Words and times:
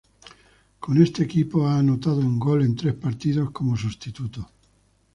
Con 0.79 0.99
este 0.99 1.21
equipo 1.21 1.67
ha 1.67 1.77
anotado 1.77 2.21
un 2.21 2.39
gol 2.39 2.63
en 2.63 2.75
tres 2.75 2.95
partidos 2.95 3.51
como 3.51 3.77
sustituto. 3.77 4.49